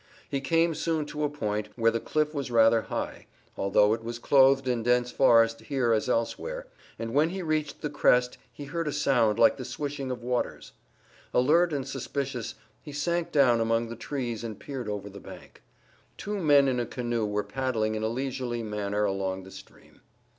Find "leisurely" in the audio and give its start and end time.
18.07-18.63